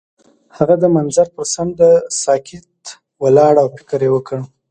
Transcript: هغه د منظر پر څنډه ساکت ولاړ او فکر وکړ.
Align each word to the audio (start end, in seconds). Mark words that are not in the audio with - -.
هغه 0.57 0.75
د 0.81 0.85
منظر 0.95 1.27
پر 1.35 1.45
څنډه 1.53 1.89
ساکت 2.23 2.71
ولاړ 3.23 3.53
او 3.63 3.67
فکر 3.77 4.01
وکړ. 4.13 4.37